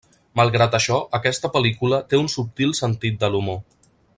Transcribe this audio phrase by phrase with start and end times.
[0.39, 3.63] Malgrat això aquesta pel·lícula té un subtil sentit de l'humor.